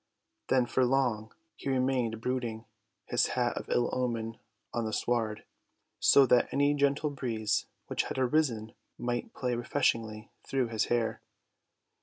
Then 0.47 0.65
for 0.65 0.83
long 0.83 1.31
he 1.55 1.69
remained 1.69 2.21
brooding; 2.21 2.65
his 3.05 3.27
hat 3.37 3.55
of 3.55 3.69
ill 3.69 3.87
omen 3.93 4.39
on 4.73 4.85
the 4.85 4.93
sward, 4.93 5.43
so 5.99 6.25
that 6.25 6.49
any 6.51 6.73
gentle 6.73 7.11
breeze 7.11 7.67
which 7.85 8.05
had 8.05 8.17
arisen 8.17 8.73
might 8.97 9.31
play 9.35 9.53
refreshingly 9.53 10.31
through 10.43 10.69
his 10.69 10.85
hair. 10.85 11.21